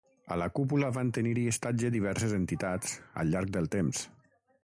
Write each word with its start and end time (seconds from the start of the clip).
A 0.35 0.35
la 0.41 0.45
cúpula 0.59 0.87
van 0.95 1.11
tenir-hi 1.17 1.43
estatge 1.51 1.91
diverses 1.97 2.35
entitats, 2.39 2.97
al 3.25 3.31
llarg 3.35 3.55
del 3.59 3.73
temps. 3.79 4.05